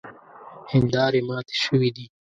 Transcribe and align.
هیندارې 0.71 1.19
ماتې 1.27 1.55
شوې 1.63 1.89
دي. 1.95 2.05